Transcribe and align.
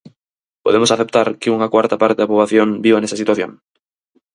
Podemos 0.65 0.91
aceptar 0.95 1.27
que 1.41 1.53
unha 1.55 1.71
cuarta 1.73 1.99
parte 2.03 2.19
da 2.21 2.29
poboación 2.29 2.69
viva 2.85 2.99
nesa 3.01 3.19
situación? 3.21 3.51